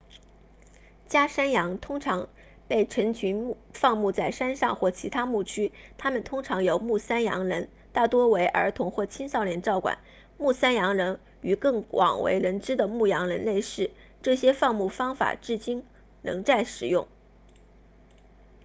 [1.07, 2.27] 家山羊通常
[2.67, 9.99] 被成群放牧在山上或其他牧区它们通常由牧山羊人大多为儿童或青少年照管
[10.39, 13.91] 牧山羊人与更广为人知的牧羊人类似
[14.23, 15.85] 这些放牧方法至今
[16.23, 17.07] 仍在使用